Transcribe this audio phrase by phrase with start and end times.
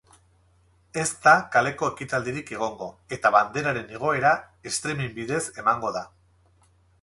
[1.01, 2.87] Ez da kaleko ekitaldirik egongo,
[3.19, 4.33] eta banderaren igoera
[4.79, 6.05] streaming bidez emango da.